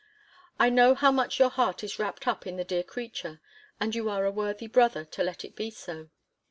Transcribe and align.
I 0.59 0.71
know 0.71 0.95
how 0.95 1.11
much 1.11 1.37
your 1.37 1.51
heart 1.51 1.83
is 1.83 1.99
wrapped 1.99 2.27
up 2.27 2.47
in 2.47 2.55
the 2.55 2.63
dear 2.63 2.81
creature: 2.81 3.39
and 3.79 3.93
you 3.93 4.09
are 4.09 4.25
a 4.25 4.31
worthy 4.31 4.65
brother 4.65 5.05
to 5.05 5.23
let 5.23 5.45
it 5.45 5.55
be 5.55 5.69
so! 5.69 6.09